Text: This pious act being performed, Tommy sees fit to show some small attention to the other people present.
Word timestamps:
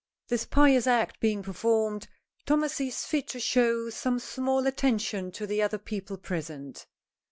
This 0.29 0.45
pious 0.45 0.87
act 0.87 1.19
being 1.19 1.43
performed, 1.43 2.07
Tommy 2.47 2.69
sees 2.69 3.05
fit 3.05 3.27
to 3.27 3.39
show 3.39 3.91
some 3.91 4.17
small 4.17 4.65
attention 4.65 5.31
to 5.33 5.45
the 5.45 5.61
other 5.61 5.77
people 5.77 6.17
present. 6.17 6.87